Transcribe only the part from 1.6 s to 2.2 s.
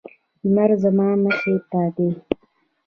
ته دی